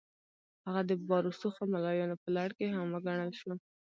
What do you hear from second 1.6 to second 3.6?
ملایانو په لړ کې هم وګڼل شو.